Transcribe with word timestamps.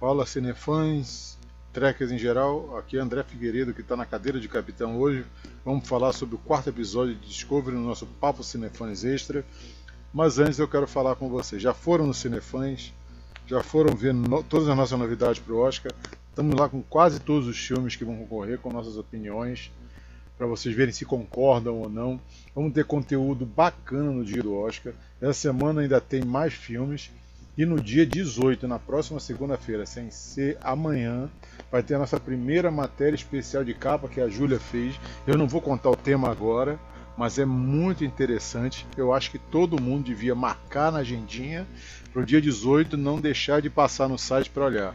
Fala 0.00 0.24
cinefãs, 0.24 1.36
trekkers 1.72 2.12
em 2.12 2.18
geral, 2.18 2.76
aqui 2.78 2.96
é 2.96 3.00
André 3.00 3.24
Figueiredo 3.24 3.74
que 3.74 3.80
está 3.80 3.96
na 3.96 4.06
cadeira 4.06 4.38
de 4.38 4.48
capitão 4.48 4.96
hoje. 4.96 5.26
Vamos 5.64 5.88
falar 5.88 6.12
sobre 6.12 6.36
o 6.36 6.38
quarto 6.38 6.68
episódio 6.68 7.16
de 7.16 7.26
Discovery 7.26 7.76
no 7.76 7.82
nosso 7.82 8.06
Papo 8.06 8.44
Cinefãs 8.44 9.02
Extra. 9.02 9.44
Mas 10.14 10.38
antes 10.38 10.60
eu 10.60 10.68
quero 10.68 10.86
falar 10.86 11.16
com 11.16 11.28
vocês. 11.28 11.60
Já 11.60 11.74
foram 11.74 12.06
no 12.06 12.14
Cinefãs? 12.14 12.94
Já 13.44 13.60
foram 13.60 13.96
ver 13.96 14.14
no... 14.14 14.40
todas 14.44 14.68
as 14.68 14.76
nossas 14.76 14.96
novidades 14.96 15.40
para 15.40 15.52
o 15.52 15.58
Oscar? 15.58 15.90
Estamos 16.28 16.54
lá 16.54 16.68
com 16.68 16.80
quase 16.80 17.18
todos 17.18 17.48
os 17.48 17.58
filmes 17.58 17.96
que 17.96 18.04
vão 18.04 18.16
concorrer 18.18 18.60
com 18.60 18.72
nossas 18.72 18.96
opiniões 18.96 19.72
para 20.36 20.46
vocês 20.46 20.72
verem 20.76 20.94
se 20.94 21.04
concordam 21.04 21.74
ou 21.74 21.88
não. 21.88 22.20
Vamos 22.54 22.72
ter 22.72 22.84
conteúdo 22.84 23.44
bacana 23.44 24.12
no 24.12 24.24
dia 24.24 24.44
do 24.44 24.54
Oscar. 24.54 24.92
Essa 25.20 25.34
semana 25.34 25.80
ainda 25.80 26.00
tem 26.00 26.24
mais 26.24 26.54
filmes. 26.54 27.10
E 27.58 27.66
no 27.66 27.80
dia 27.80 28.06
18, 28.06 28.68
na 28.68 28.78
próxima 28.78 29.18
segunda-feira, 29.18 29.84
sem 29.84 30.12
ser 30.12 30.56
amanhã, 30.62 31.28
vai 31.72 31.82
ter 31.82 31.96
a 31.96 31.98
nossa 31.98 32.20
primeira 32.20 32.70
matéria 32.70 33.16
especial 33.16 33.64
de 33.64 33.74
capa 33.74 34.06
que 34.06 34.20
a 34.20 34.28
Júlia 34.28 34.60
fez. 34.60 34.94
Eu 35.26 35.36
não 35.36 35.48
vou 35.48 35.60
contar 35.60 35.90
o 35.90 35.96
tema 35.96 36.30
agora, 36.30 36.78
mas 37.16 37.36
é 37.36 37.44
muito 37.44 38.04
interessante. 38.04 38.86
Eu 38.96 39.12
acho 39.12 39.32
que 39.32 39.40
todo 39.40 39.82
mundo 39.82 40.04
devia 40.04 40.36
marcar 40.36 40.92
na 40.92 41.00
agendinha 41.00 41.66
para 42.12 42.22
o 42.22 42.24
dia 42.24 42.40
18 42.40 42.96
não 42.96 43.20
deixar 43.20 43.60
de 43.60 43.68
passar 43.68 44.08
no 44.08 44.16
site 44.16 44.50
para 44.50 44.64
olhar. 44.66 44.94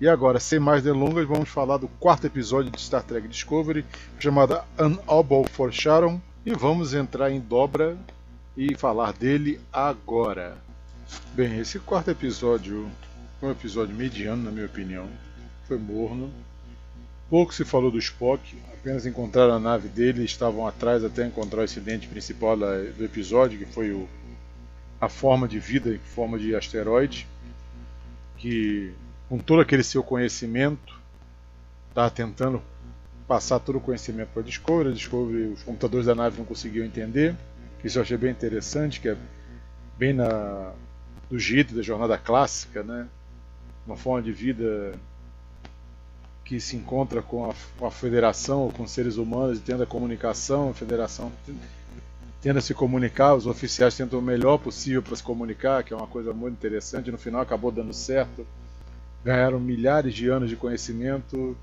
E 0.00 0.08
agora, 0.08 0.40
sem 0.40 0.58
mais 0.58 0.82
delongas, 0.82 1.28
vamos 1.28 1.50
falar 1.50 1.76
do 1.76 1.86
quarto 1.86 2.26
episódio 2.26 2.72
de 2.72 2.80
Star 2.80 3.04
Trek 3.04 3.28
Discovery, 3.28 3.86
chamado 4.18 4.60
An 4.76 4.98
Obol 5.06 5.44
for 5.44 5.72
Sharon, 5.72 6.20
e 6.44 6.52
vamos 6.52 6.94
entrar 6.94 7.30
em 7.30 7.38
dobra 7.38 7.96
e 8.56 8.74
falar 8.74 9.12
dele 9.12 9.60
agora. 9.72 10.71
Bem, 11.34 11.58
esse 11.58 11.78
quarto 11.78 12.10
episódio 12.10 12.90
foi 13.40 13.48
um 13.48 13.52
episódio 13.52 13.94
mediano, 13.94 14.42
na 14.42 14.50
minha 14.50 14.66
opinião. 14.66 15.08
Foi 15.66 15.78
morno. 15.78 16.30
Pouco 17.30 17.54
se 17.54 17.64
falou 17.64 17.90
do 17.90 17.98
Spock, 17.98 18.54
apenas 18.74 19.06
encontraram 19.06 19.54
a 19.54 19.58
nave 19.58 19.88
dele 19.88 20.20
e 20.20 20.26
estavam 20.26 20.66
atrás 20.66 21.02
até 21.02 21.26
encontrar 21.26 21.62
o 21.62 21.64
incidente 21.64 22.06
principal 22.06 22.56
do 22.56 23.04
episódio, 23.04 23.58
que 23.58 23.64
foi 23.64 23.92
o, 23.92 24.06
a 25.00 25.08
forma 25.08 25.48
de 25.48 25.58
vida 25.58 25.94
em 25.94 25.98
forma 25.98 26.38
de 26.38 26.54
asteroide, 26.54 27.26
que 28.36 28.92
com 29.28 29.38
todo 29.38 29.62
aquele 29.62 29.82
seu 29.82 30.02
conhecimento 30.02 31.00
estava 31.88 32.10
tentando 32.10 32.62
passar 33.26 33.58
todo 33.60 33.78
o 33.78 33.80
conhecimento 33.80 34.28
para 34.34 34.42
a 34.42 34.44
Discovery. 34.44 34.90
A 34.90 34.92
Discovery, 34.92 35.44
os 35.46 35.62
computadores 35.62 36.04
da 36.04 36.14
nave 36.14 36.36
não 36.36 36.44
conseguiam 36.44 36.84
entender. 36.84 37.34
Isso 37.82 37.96
eu 37.96 38.02
achei 38.02 38.18
bem 38.18 38.30
interessante, 38.30 39.00
que 39.00 39.08
é 39.08 39.16
bem 39.96 40.12
na 40.12 40.74
do 41.32 41.38
jeito 41.38 41.74
da 41.74 41.80
jornada 41.80 42.18
clássica, 42.18 42.82
né? 42.82 43.08
Uma 43.86 43.96
forma 43.96 44.20
de 44.20 44.30
vida 44.30 44.92
que 46.44 46.60
se 46.60 46.76
encontra 46.76 47.22
com 47.22 47.50
a, 47.50 47.54
com 47.78 47.86
a 47.86 47.90
federação 47.90 48.70
com 48.70 48.86
seres 48.86 49.16
humanos 49.16 49.56
e 49.56 49.62
tendo 49.62 49.82
a 49.82 49.86
comunicação, 49.86 50.68
a 50.68 50.74
federação 50.74 51.32
tenta 52.42 52.60
se 52.60 52.74
comunicar, 52.74 53.34
os 53.34 53.46
oficiais 53.46 53.96
tentam 53.96 54.18
o 54.18 54.22
melhor 54.22 54.58
possível 54.58 55.02
para 55.02 55.16
se 55.16 55.22
comunicar, 55.22 55.82
que 55.82 55.94
é 55.94 55.96
uma 55.96 56.06
coisa 56.06 56.34
muito 56.34 56.52
interessante. 56.52 57.10
No 57.10 57.16
final 57.16 57.40
acabou 57.40 57.72
dando 57.72 57.94
certo, 57.94 58.46
ganharam 59.24 59.58
milhares 59.58 60.12
de 60.12 60.28
anos 60.28 60.50
de 60.50 60.56
conhecimento 60.56 61.56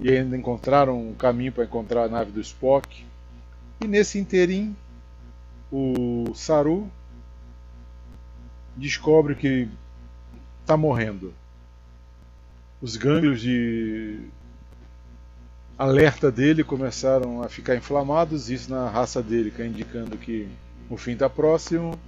e 0.00 0.10
ainda 0.10 0.36
encontraram 0.36 1.10
um 1.10 1.14
caminho 1.14 1.52
para 1.52 1.62
encontrar 1.62 2.06
a 2.06 2.08
nave 2.08 2.32
do 2.32 2.40
Spock. 2.40 3.06
E 3.80 3.86
nesse 3.86 4.18
interim, 4.18 4.74
o 5.70 6.32
Saru 6.34 6.90
descobre 8.76 9.34
que 9.34 9.68
está 10.62 10.76
morrendo. 10.76 11.32
Os 12.80 12.96
gânglios 12.96 13.40
de 13.40 14.20
alerta 15.78 16.30
dele 16.30 16.62
começaram 16.62 17.42
a 17.42 17.48
ficar 17.48 17.74
inflamados, 17.76 18.50
isso 18.50 18.70
na 18.70 18.88
raça 18.88 19.22
dele, 19.22 19.50
que 19.50 19.62
é 19.62 19.66
indicando 19.66 20.16
que 20.16 20.48
o 20.88 20.96
fim 20.96 21.12
está 21.12 21.28
próximo. 21.28 21.98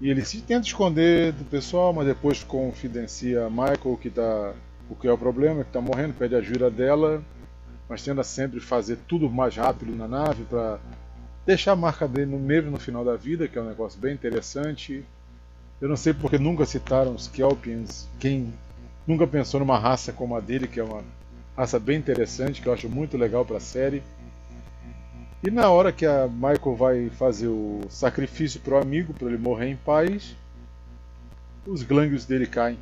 E 0.00 0.10
ele 0.10 0.24
se 0.24 0.42
tenta 0.42 0.66
esconder 0.66 1.32
do 1.32 1.44
pessoal, 1.44 1.92
mas 1.92 2.06
depois 2.06 2.42
confidencia 2.44 3.46
a 3.46 3.50
Michael 3.50 3.98
que 4.00 4.10
tá, 4.10 4.52
o 4.90 4.94
que 4.94 5.08
é 5.08 5.12
o 5.12 5.18
problema, 5.18 5.62
que 5.62 5.70
está 5.70 5.80
morrendo, 5.80 6.14
pede 6.14 6.34
ajuda 6.34 6.70
dela, 6.70 7.22
mas 7.88 8.02
tenta 8.02 8.22
sempre 8.22 8.60
fazer 8.60 8.98
tudo 9.08 9.30
mais 9.30 9.56
rápido 9.56 9.96
na 9.96 10.06
nave 10.06 10.44
para 10.44 10.78
deixar 11.46 11.72
a 11.72 11.76
marca 11.76 12.06
dele 12.06 12.30
no 12.30 12.38
mesmo 12.38 12.70
no 12.70 12.78
final 12.78 13.04
da 13.04 13.16
vida, 13.16 13.48
que 13.48 13.58
é 13.58 13.62
um 13.62 13.68
negócio 13.68 13.98
bem 13.98 14.12
interessante. 14.12 15.04
Eu 15.80 15.88
não 15.88 15.96
sei 15.96 16.14
porque 16.14 16.38
nunca 16.38 16.64
citaram 16.64 17.14
os 17.14 17.28
Kelpians. 17.28 18.08
Quem 18.18 18.52
nunca 19.06 19.26
pensou 19.26 19.60
numa 19.60 19.78
raça 19.78 20.12
como 20.12 20.34
a 20.34 20.40
dele, 20.40 20.66
que 20.66 20.80
é 20.80 20.84
uma 20.84 21.04
raça 21.56 21.78
bem 21.78 21.98
interessante, 21.98 22.62
que 22.62 22.68
eu 22.68 22.72
acho 22.72 22.88
muito 22.88 23.16
legal 23.16 23.44
para 23.44 23.58
a 23.58 23.60
série. 23.60 24.02
E 25.46 25.50
na 25.50 25.70
hora 25.70 25.92
que 25.92 26.06
a 26.06 26.26
Michael 26.26 26.76
vai 26.76 27.10
fazer 27.10 27.48
o 27.48 27.82
sacrifício 27.90 28.58
pro 28.60 28.80
amigo, 28.80 29.12
para 29.12 29.28
ele 29.28 29.36
morrer 29.36 29.68
em 29.68 29.76
paz, 29.76 30.34
os 31.66 31.82
glânglios 31.82 32.24
dele 32.24 32.46
caem. 32.46 32.78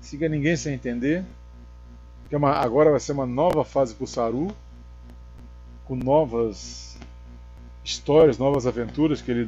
Siga 0.00 0.28
ninguém 0.28 0.56
sem 0.56 0.74
entender. 0.74 1.24
Que 2.28 2.34
é 2.36 2.38
uma, 2.38 2.52
agora 2.52 2.90
vai 2.90 3.00
ser 3.00 3.12
uma 3.12 3.26
nova 3.26 3.64
fase 3.64 3.94
pro 3.94 4.06
Saru, 4.06 4.54
com 5.84 5.96
novas 5.96 6.96
histórias, 7.84 8.38
novas 8.38 8.66
aventuras 8.66 9.20
que 9.20 9.30
ele 9.30 9.46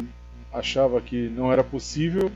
achava 0.52 1.00
que 1.00 1.28
não 1.28 1.52
era 1.52 1.62
possível. 1.62 2.30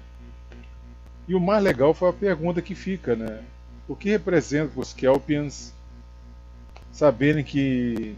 E 1.27 1.35
o 1.35 1.41
mais 1.41 1.63
legal 1.63 1.95
foi 1.95 2.09
a 2.11 2.13
pergunta 2.13 2.61
que 2.61 2.75
fica, 2.75 3.15
né? 3.15 3.43
O 3.89 3.95
que 3.95 4.11
representa 4.11 4.73
para 4.73 4.81
os 4.81 4.93
Kelpians 4.93 5.73
saberem 6.93 7.45
que 7.45 8.15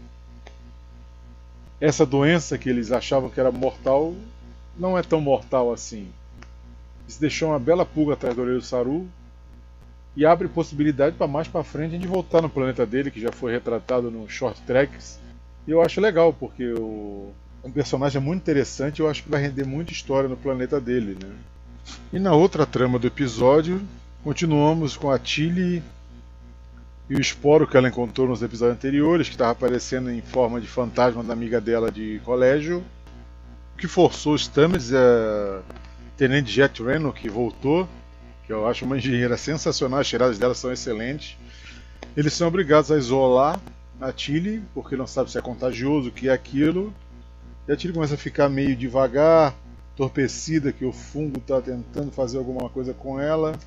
essa 1.79 2.05
doença 2.05 2.57
que 2.57 2.69
eles 2.69 2.91
achavam 2.91 3.29
que 3.29 3.39
era 3.39 3.51
mortal 3.51 4.15
não 4.77 4.97
é 4.97 5.03
tão 5.03 5.21
mortal 5.21 5.71
assim? 5.71 6.07
Isso 7.07 7.19
deixou 7.19 7.49
uma 7.49 7.59
bela 7.59 7.85
pulga 7.85 8.13
atrás 8.13 8.35
do 8.35 8.41
orelho 8.41 8.59
do 8.59 8.65
Saru 8.65 9.07
e 10.15 10.25
abre 10.25 10.47
possibilidade 10.47 11.15
para 11.15 11.27
mais 11.27 11.47
para 11.47 11.63
frente 11.63 11.91
a 11.95 11.97
gente 11.97 12.07
voltar 12.07 12.41
no 12.41 12.49
planeta 12.49 12.85
dele, 12.85 13.11
que 13.11 13.19
já 13.19 13.31
foi 13.31 13.51
retratado 13.51 14.09
no 14.09 14.27
Short 14.29 14.59
Tracks. 14.61 15.19
E 15.67 15.71
eu 15.71 15.81
acho 15.81 15.99
legal, 15.99 16.33
porque 16.33 16.71
o 16.73 17.33
um 17.65 17.71
personagem 17.71 18.21
muito 18.21 18.41
interessante 18.41 18.99
eu 18.99 19.09
acho 19.09 19.23
que 19.23 19.29
vai 19.29 19.41
render 19.41 19.65
muita 19.65 19.91
história 19.91 20.29
no 20.29 20.37
planeta 20.37 20.79
dele. 20.79 21.17
Né? 21.21 21.31
E 22.13 22.19
na 22.19 22.31
outra 22.33 22.65
trama 22.65 22.99
do 22.99 23.07
episódio, 23.07 23.81
continuamos 24.23 24.95
com 24.95 25.09
a 25.09 25.17
Tilly 25.17 25.81
e 27.09 27.15
o 27.15 27.19
esporo 27.19 27.67
que 27.67 27.75
ela 27.75 27.87
encontrou 27.87 28.27
nos 28.27 28.41
episódios 28.43 28.77
anteriores, 28.77 29.27
que 29.27 29.33
estava 29.33 29.51
aparecendo 29.51 30.11
em 30.11 30.21
forma 30.21 30.61
de 30.61 30.67
fantasma 30.67 31.23
da 31.23 31.33
amiga 31.33 31.59
dela 31.59 31.91
de 31.91 32.21
colégio, 32.23 32.83
que 33.77 33.87
forçou 33.87 34.37
Stamets 34.37 34.93
a 34.93 35.61
Tenente 36.17 36.51
Jet 36.51 36.81
Reno, 36.81 37.11
que 37.11 37.29
voltou, 37.29 37.87
que 38.45 38.53
eu 38.53 38.67
acho 38.67 38.85
uma 38.85 38.97
engenheira 38.97 39.37
sensacional, 39.37 39.99
as 39.99 40.07
tiradas 40.07 40.39
dela 40.39 40.55
são 40.55 40.71
excelentes. 40.71 41.35
Eles 42.15 42.33
são 42.33 42.47
obrigados 42.47 42.91
a 42.91 42.97
isolar 42.97 43.59
a 43.99 44.11
Tilly, 44.11 44.63
porque 44.73 44.95
não 44.95 45.07
sabe 45.07 45.31
se 45.31 45.37
é 45.37 45.41
contagioso, 45.41 46.09
o 46.09 46.11
que 46.11 46.29
é 46.29 46.33
aquilo, 46.33 46.93
e 47.67 47.71
a 47.71 47.75
Tilly 47.75 47.93
começa 47.93 48.13
a 48.13 48.17
ficar 48.17 48.47
meio 48.47 48.75
devagar, 48.75 49.55
torpecida, 49.95 50.71
que 50.71 50.85
o 50.85 50.91
fungo 50.91 51.39
está 51.39 51.61
tentando 51.61 52.11
fazer 52.11 52.37
alguma 52.37 52.69
coisa 52.69 52.93
com 52.93 53.19
ela. 53.19 53.57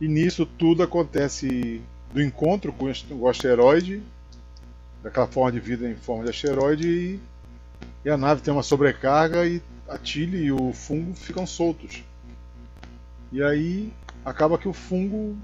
E 0.00 0.06
nisso 0.06 0.44
tudo 0.44 0.82
acontece 0.82 1.80
do 2.12 2.22
encontro 2.22 2.72
com 2.72 2.86
o 3.14 3.28
asteroide, 3.28 4.02
daquela 5.02 5.26
forma 5.26 5.52
de 5.52 5.60
vida 5.60 5.88
em 5.88 5.96
forma 5.96 6.24
de 6.24 6.30
asteroide, 6.30 6.88
e, 6.88 7.20
e 8.04 8.10
a 8.10 8.16
nave 8.16 8.42
tem 8.42 8.52
uma 8.52 8.62
sobrecarga 8.62 9.46
e 9.46 9.62
a 9.88 9.96
Tilly 9.96 10.44
e 10.44 10.52
o 10.52 10.72
fungo 10.72 11.14
ficam 11.14 11.46
soltos. 11.46 12.02
E 13.32 13.42
aí 13.42 13.92
acaba 14.24 14.58
que 14.58 14.68
o 14.68 14.72
fungo, 14.72 15.36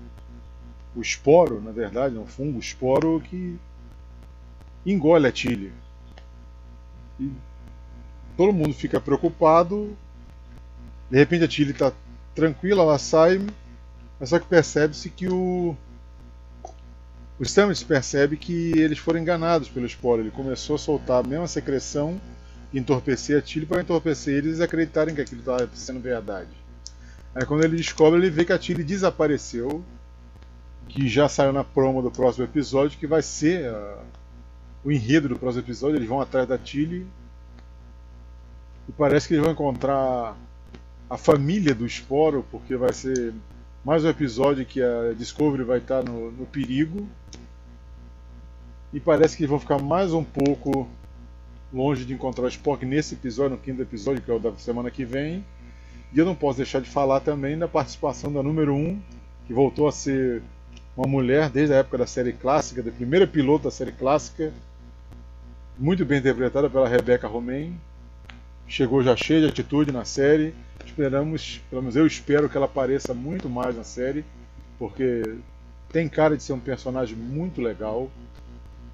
o 0.95 1.01
esporo, 1.01 1.61
na 1.61 1.71
verdade, 1.71 2.19
um 2.19 2.27
fungo, 2.27 2.59
esporo 2.59 3.23
que 3.25 3.57
engole 4.85 5.27
a 5.27 5.33
Tilly. 5.33 5.73
E 7.19 7.31
todo 8.37 8.53
mundo 8.53 8.75
fica 8.75 9.01
preocupado. 9.01 9.97
De 11.11 11.19
repente 11.19 11.45
a 11.45 11.49
Tilly 11.49 11.73
está 11.73 11.93
tranquila, 12.35 12.83
ela 12.83 12.99
sai, 12.99 13.45
mas 14.19 14.31
só 14.31 14.39
que 14.39 14.47
percebe-se 14.47 15.11
que 15.11 15.29
o. 15.29 15.77
O 17.39 17.45
Stamets 17.45 17.83
percebe 17.83 18.37
que 18.37 18.73
eles 18.79 18.99
foram 18.99 19.19
enganados 19.19 19.69
pelo 19.69 19.87
esporo. 19.87 20.23
Ele 20.23 20.31
começou 20.31 20.77
a 20.77 20.79
soltar 20.79 21.25
a 21.25 21.27
mesma 21.27 21.49
secreção 21.49 22.21
e 22.73 22.79
entorpecer 22.79 23.39
a 23.39 23.43
Tilly 23.43 23.67
para 23.67 23.81
entorpecer 23.81 24.35
eles 24.35 24.59
e 24.59 24.63
acreditarem 24.63 25.15
que 25.15 25.21
aquilo 25.21 25.41
estava 25.41 25.69
sendo 25.75 26.01
verdade. 26.01 26.51
Aí 27.35 27.45
quando 27.45 27.65
ele 27.65 27.77
descobre, 27.77 28.21
ele 28.21 28.31
vê 28.31 28.45
que 28.45 28.53
a 28.53 28.59
Tilly 28.59 28.85
desapareceu, 28.85 29.83
que 30.89 31.09
já 31.09 31.29
saiu 31.29 31.53
na 31.53 31.65
promo 31.65 32.03
do 32.03 32.11
próximo 32.11 32.45
episódio, 32.45 32.99
que 32.99 33.07
vai 33.07 33.23
ser 33.23 33.69
a, 33.69 33.99
o 34.85 34.91
enredo 34.91 35.29
do 35.29 35.39
próximo 35.39 35.65
episódio, 35.65 35.97
eles 35.97 36.09
vão 36.09 36.21
atrás 36.21 36.49
da 36.49 36.59
Tilly 36.59 37.07
e 38.89 38.93
parece 38.93 39.29
que 39.29 39.35
eles 39.35 39.45
vão 39.45 39.53
encontrar 39.53 40.37
a 41.09 41.17
família 41.17 41.75
do 41.75 41.87
Esporo, 41.87 42.45
porque 42.51 42.77
vai 42.77 42.93
ser 42.93 43.33
mais 43.85 44.05
um 44.05 44.09
episódio 44.09 44.65
que 44.65 44.83
a 44.83 45.13
Discovery 45.17 45.63
vai 45.63 45.79
estar 45.79 46.03
no, 46.03 46.33
no 46.33 46.47
perigo. 46.47 47.07
E 48.93 49.01
parece 49.01 49.37
que 49.37 49.47
vão 49.47 49.59
ficar 49.59 49.79
mais 49.79 50.13
um 50.13 50.25
pouco 50.25 50.89
longe 51.73 52.05
de 52.05 52.13
encontrar 52.13 52.45
o 52.45 52.49
Spock 52.49 52.85
nesse 52.85 53.15
episódio, 53.15 53.57
no 53.57 53.63
quinto 53.63 53.83
episódio, 53.83 54.21
que 54.21 54.31
é 54.31 54.35
o 54.35 54.39
da 54.39 54.53
semana 54.57 54.91
que 54.91 55.05
vem. 55.05 55.45
E 56.13 56.19
eu 56.19 56.27
não 56.27 56.35
posso 56.35 56.59
deixar 56.59 56.81
de 56.81 56.91
falar 56.91 57.21
também 57.21 57.59
da 57.59 57.69
participação 57.69 58.33
da 58.33 58.43
número 58.43 58.75
1, 58.75 59.01
que 59.47 59.55
voltou 59.55 59.89
a 59.89 59.93
ser 59.93 60.43
uma 60.97 61.07
mulher 61.07 61.49
desde 61.49 61.75
a 61.75 61.79
época 61.79 61.99
da 61.99 62.07
série 62.07 62.33
clássica, 62.33 62.83
da 62.83 62.91
primeira 62.91 63.27
piloto 63.27 63.65
da 63.65 63.71
série 63.71 63.93
clássica, 63.93 64.53
muito 65.79 66.05
bem 66.05 66.19
interpretada 66.19 66.69
pela 66.69 66.89
Rebecca 66.89 67.27
Romain. 67.27 67.79
Chegou 68.67 69.03
já 69.03 69.17
cheia 69.17 69.41
de 69.41 69.47
atitude 69.49 69.93
na 69.93 70.05
série. 70.05 70.55
Esperamos, 70.85 71.61
pelo 71.71 71.83
menos 71.83 71.97
eu 71.97 72.07
espero 72.07 72.49
que 72.49 72.57
ela 72.57 72.67
apareça 72.67 73.15
muito 73.15 73.49
mais 73.49 73.77
na 73.77 73.85
série, 73.85 74.25
porque 74.79 75.37
tem 75.91 76.09
cara 76.09 76.37
de 76.37 76.43
ser 76.43 76.53
um 76.53 76.61
personagem 76.61 77.17
muito 77.17 77.61
legal. 77.61 78.11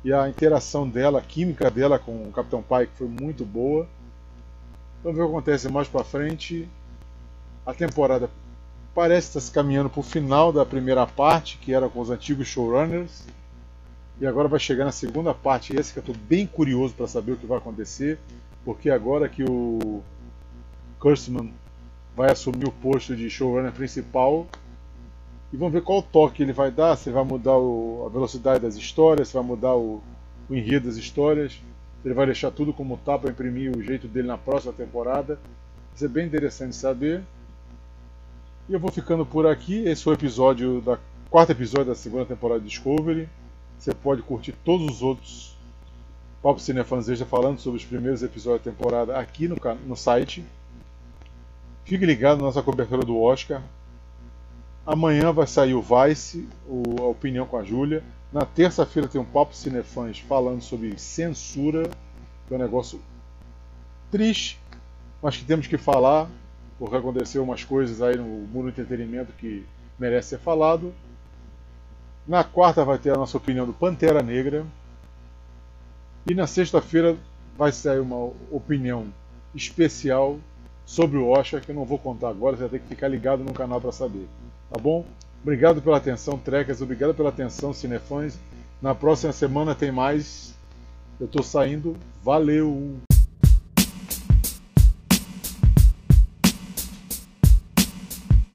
E 0.04 0.12
a 0.12 0.28
interação 0.28 0.88
dela, 0.88 1.18
a 1.18 1.22
química 1.22 1.70
dela 1.70 1.98
com 1.98 2.28
o 2.28 2.32
Capitão 2.32 2.62
Pike 2.62 2.92
foi 2.96 3.08
muito 3.08 3.44
boa. 3.44 3.88
Vamos 5.02 5.16
ver 5.16 5.24
o 5.24 5.26
que 5.26 5.32
acontece 5.32 5.68
mais 5.68 5.88
para 5.88 6.04
frente. 6.04 6.68
A 7.66 7.74
temporada 7.74 8.30
parece 8.94 9.28
estar 9.28 9.40
se 9.40 9.52
caminhando 9.52 9.90
para 9.90 10.00
o 10.00 10.02
final 10.02 10.52
da 10.52 10.64
primeira 10.64 11.06
parte, 11.06 11.58
que 11.58 11.72
era 11.72 11.88
com 11.88 12.00
os 12.00 12.10
antigos 12.10 12.48
showrunners. 12.48 13.24
E 14.20 14.26
agora 14.26 14.48
vai 14.48 14.58
chegar 14.58 14.84
na 14.84 14.92
segunda 14.92 15.32
parte, 15.32 15.76
esse 15.76 15.92
que 15.92 15.98
eu 15.98 16.02
estou 16.02 16.16
bem 16.28 16.46
curioso 16.46 16.94
para 16.94 17.06
saber 17.06 17.32
o 17.32 17.36
que 17.36 17.46
vai 17.46 17.58
acontecer, 17.58 18.18
porque 18.64 18.90
agora 18.90 19.28
que 19.28 19.44
o 19.44 20.02
Kurtzman 20.98 21.52
vai 22.16 22.32
assumir 22.32 22.66
o 22.66 22.72
posto 22.72 23.14
de 23.14 23.30
showrunner 23.30 23.72
principal, 23.72 24.46
e 25.52 25.56
vamos 25.56 25.72
ver 25.72 25.82
qual 25.82 26.02
toque 26.02 26.42
ele 26.42 26.52
vai 26.52 26.70
dar, 26.70 26.96
se 26.96 27.10
vai 27.10 27.24
mudar 27.24 27.56
o, 27.56 28.04
a 28.06 28.08
velocidade 28.10 28.60
das 28.60 28.76
histórias, 28.76 29.28
se 29.28 29.34
vai 29.34 29.42
mudar 29.42 29.74
o, 29.74 30.02
o 30.48 30.54
enredo 30.54 30.86
das 30.88 30.96
histórias, 30.96 31.52
se 31.52 32.06
ele 32.06 32.14
vai 32.14 32.26
deixar 32.26 32.50
tudo 32.50 32.72
como 32.72 32.94
está 32.94 33.18
para 33.18 33.30
imprimir 33.30 33.74
o 33.76 33.82
jeito 33.82 34.06
dele 34.06 34.28
na 34.28 34.36
próxima 34.36 34.72
temporada. 34.72 35.36
Vai 35.90 35.96
ser 35.96 36.08
bem 36.08 36.26
interessante 36.26 36.76
saber. 36.76 37.22
E 38.68 38.74
eu 38.74 38.78
vou 38.78 38.90
ficando 38.90 39.24
por 39.24 39.46
aqui. 39.46 39.84
Esse 39.88 40.04
foi 40.04 40.12
o 40.12 40.16
episódio 40.16 40.80
da 40.82 40.98
quarto 41.30 41.50
episódio 41.50 41.86
da 41.86 41.94
segunda 41.94 42.26
temporada 42.26 42.60
de 42.60 42.68
Discovery. 42.68 43.28
Você 43.78 43.94
pode 43.94 44.22
curtir 44.22 44.52
todos 44.64 44.86
os 44.96 45.02
outros 45.02 45.56
Papo 46.42 46.60
Cinefãs 46.60 47.08
Extra 47.08 47.26
falando 47.26 47.58
sobre 47.58 47.78
os 47.78 47.84
primeiros 47.84 48.22
episódios 48.22 48.64
da 48.64 48.70
temporada 48.70 49.18
aqui 49.18 49.48
no, 49.48 49.56
no 49.86 49.96
site. 49.96 50.44
Fique 51.84 52.04
ligado 52.04 52.38
na 52.38 52.44
nossa 52.44 52.62
cobertura 52.62 53.04
do 53.04 53.20
Oscar. 53.20 53.62
Amanhã 54.86 55.32
vai 55.32 55.46
sair 55.46 55.74
o 55.74 55.82
Vice, 55.82 56.48
o, 56.66 57.02
a 57.02 57.06
opinião 57.06 57.46
com 57.46 57.56
a 57.56 57.64
Júlia. 57.64 58.02
Na 58.32 58.44
terça-feira 58.44 59.08
tem 59.08 59.20
um 59.20 59.24
Papo 59.24 59.54
Cinefãs 59.54 60.18
falando 60.18 60.60
sobre 60.60 60.98
censura, 60.98 61.88
que 62.46 62.54
é 62.54 62.56
um 62.56 62.60
negócio 62.60 63.00
triste, 64.10 64.58
mas 65.22 65.36
que 65.36 65.44
temos 65.44 65.66
que 65.66 65.76
falar, 65.76 66.28
porque 66.78 66.96
aconteceu 66.96 67.42
umas 67.42 67.64
coisas 67.64 68.00
aí 68.00 68.16
no 68.16 68.24
mundo 68.24 68.64
do 68.64 68.68
entretenimento 68.68 69.32
que 69.32 69.64
merece 69.98 70.30
ser 70.30 70.38
falado. 70.38 70.92
Na 72.28 72.44
quarta 72.44 72.84
vai 72.84 72.98
ter 72.98 73.10
a 73.10 73.16
nossa 73.16 73.38
opinião 73.38 73.64
do 73.64 73.72
Pantera 73.72 74.22
Negra. 74.22 74.66
E 76.28 76.34
na 76.34 76.46
sexta-feira 76.46 77.16
vai 77.56 77.72
sair 77.72 78.00
uma 78.00 78.30
opinião 78.52 79.06
especial 79.54 80.38
sobre 80.84 81.16
o 81.16 81.28
Oscar, 81.28 81.62
que 81.62 81.70
eu 81.70 81.74
não 81.74 81.86
vou 81.86 81.98
contar 81.98 82.28
agora, 82.28 82.54
você 82.54 82.62
vai 82.62 82.70
ter 82.70 82.80
que 82.80 82.88
ficar 82.88 83.08
ligado 83.08 83.42
no 83.42 83.54
canal 83.54 83.80
para 83.80 83.92
saber. 83.92 84.28
Tá 84.70 84.78
bom? 84.78 85.06
Obrigado 85.42 85.80
pela 85.80 85.96
atenção, 85.96 86.36
Trekkers. 86.36 86.82
Obrigado 86.82 87.14
pela 87.14 87.30
atenção, 87.30 87.72
Cinefãs. 87.72 88.38
Na 88.82 88.94
próxima 88.94 89.32
semana 89.32 89.74
tem 89.74 89.90
mais. 89.90 90.54
Eu 91.18 91.26
estou 91.26 91.42
saindo. 91.42 91.96
Valeu! 92.22 92.98